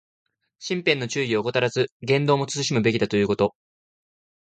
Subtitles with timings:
[0.57, 3.53] 身辺の注意を怠らず、言動も慎むべきだということ。